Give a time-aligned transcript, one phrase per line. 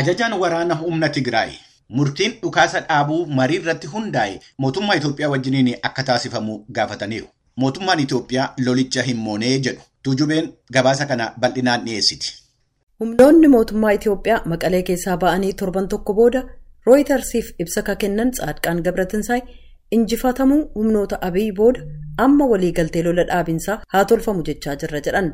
[0.00, 1.50] Ajajaan waraana humna Tigraay
[1.98, 7.26] murtiin dhukaasa dhaabuu marii irratti hundaa'e mootummaa Itoophiyaa wajjiniin akka taasifamu gaafataniiru.
[7.56, 9.82] Mootummaan Itoophiyaa lolicha hin moonee jedhu.
[10.02, 12.32] Tuujubeen gabaasa kana bal'inaan dhiyeessiti.
[13.00, 16.42] Humnoonni mootummaa Itoophiyaa maqalee keessaa ba'anii torban tokko booda
[16.86, 19.40] rooyitarsiif ibsa ka kennan Tsaadqaan Gabratinsaay
[19.98, 21.80] injifatamuu humnoota Abiy booda
[22.26, 25.32] amma waliigaltee lola dhaabinsaa haa tolfamu jechaa jirra jedhan.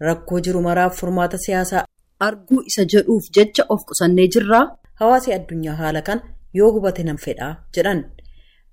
[0.00, 1.84] Rakkoo jiru maraaf furmaata siyaasaa
[2.26, 4.64] arguu isa jedhuuf jecha of qusannee jirraa
[5.02, 6.20] hawaasi addunyaa haala kan
[6.60, 8.00] yoo hubate nan fedhaa jedhan.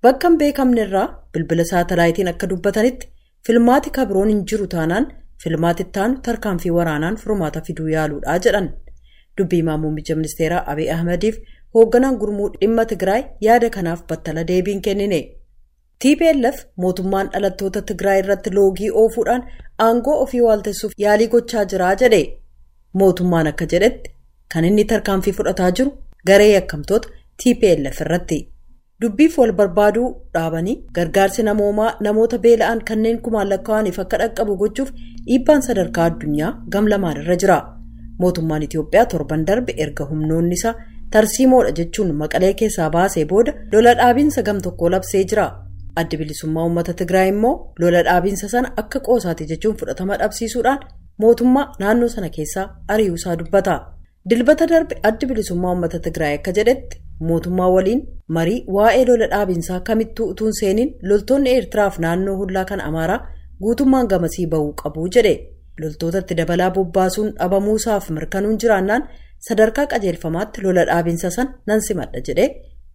[0.02, 3.06] Bakka hin beekamne irraa bilbila saatalaayitiin akka dubbatanitti
[3.46, 5.06] filmaati kabiroon hin jiru taanaan
[5.44, 8.68] filmaati ittaanu tarkaanfii waraanaan furmaata fiduu yaaluudhaa jedhan.
[9.38, 11.36] Dubbii muummicha ministeeraa Abiy Ahmediif
[11.74, 15.20] hoogganaan gurmuu dhimma Tigraay yaada kanaaf battala deebiin kennine.
[16.02, 19.42] TPLF mootummaan dhalattoota Tigraay irratti loogii oofuudhaan
[19.86, 22.20] aangoo ofii waaltessuuf yaalii gochaa jiraa jedhe.
[23.00, 24.10] Mootummaan akka jedhetti
[24.54, 25.90] kan inni tarkaanfii fudhataa jiru
[26.28, 27.08] garee yakkamtoota
[27.42, 28.38] TPLF irratti.
[29.02, 34.90] Dubbiif wal barbaaduu dhaabanii gargaarsi namoomaa namoota beela'an kanneen kumaan lakkaa'aniif akka dhaqqabu gochuuf
[35.26, 37.58] dhiibbaan sadarkaa addunyaa gam lamaan irra jira.
[38.18, 40.74] Mootummaan Itoophiyaa torban darbe erga humnoonni isaa
[41.10, 45.46] tarsiimoodha jechuun maqalee keessaa baasee booda lola dhaabiinsa gam tokko labsee jira.
[46.00, 50.80] Addi bilisummaa uummata Tigraay immoo lola dhaabiinsa sana akka qoosaati jechuun fudhatama dhabsiisuudhaan
[51.22, 53.74] mootummaa naannoo sana keessaa ari'uusaa dubbata.
[54.30, 58.00] Dilbata darbe addi bilisummaa uummata Tigraay akka jedhetti mootummaa waliin
[58.36, 63.20] marii waa'ee lola dhaabinsaa kamittuu utuun seeniin loltoonni Eertiraaf naannoo hullaa kan Amaaraa
[63.62, 65.34] guutummaan gamasii bahuu qabu jedhe.
[65.80, 69.08] Loltootatti dabalaa bobbaasuun dhabamuusaaf mirkanuun jiraannaan
[69.48, 72.46] sadarkaa qajeelfamaatti lola dhaabinsa san nan simadha jedhe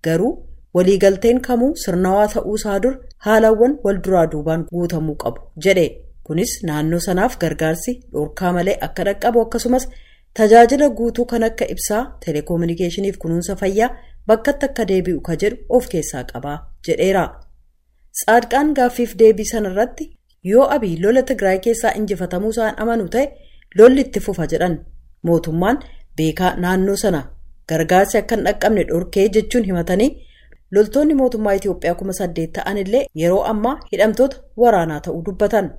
[0.08, 0.32] garuu
[0.76, 2.94] waliigalteen kamuu sirnawaa ta'uusaa dur
[3.26, 5.86] haalawwan wal duraa duubaan guutamuu qabu jedhe.
[6.28, 9.88] Kunis naannoo sanaaf gargaarsi dhorkaa malee akka dhaqqabu akkasumas
[10.40, 13.90] tajaajila guutuu kan akka ibsaa teleekoominikeeshiniif kunuunsa fayyaa
[14.28, 17.24] bakkatti akka deebi'u ka jedhu of keessaa qabaa jedheera.
[18.18, 20.06] Tsaadqaan gaaffiif deebii sanarratti
[20.52, 23.26] yoo abii lola Tigraay keessaa injifatamuu isaan amanu ta'e
[23.80, 24.76] lolli itti fufa jedhan
[25.28, 25.78] mootummaan
[26.18, 27.22] beekaa naannoo sana
[27.70, 30.10] gargaarsi akka hin dhaqqabne dhorkee jechuun himatanii
[30.76, 35.72] loltoonni mootummaa Itoophiyaa kuma saddeet ta'an illee yeroo ammaa hidhamtoota waraanaa ta'uu dubbatan.